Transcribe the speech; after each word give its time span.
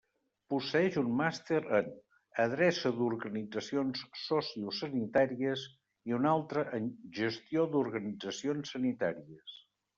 Posseeix 0.51 0.95
un 1.01 1.09
màster 1.17 1.59
en 1.79 1.91
Adreça 2.45 2.93
d'Organitzacions 3.01 4.03
Sociosanitàries 4.23 5.69
i 6.13 6.19
un 6.21 6.29
altre 6.33 6.67
en 6.81 6.91
Gestió 7.23 7.71
d'Organitzacions 7.77 8.77
Sanitàries. 8.77 9.59